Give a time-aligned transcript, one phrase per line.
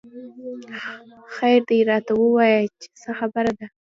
[1.33, 3.67] خېر دۍ راته وويه چې څه خبره ده